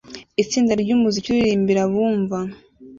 [0.43, 2.37] Itsinda ryumuziki uririmbira abumva